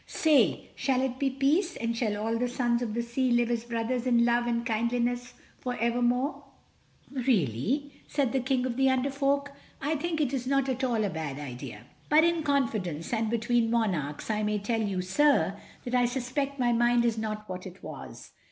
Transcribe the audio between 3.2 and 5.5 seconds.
live as brothers in love and kindliness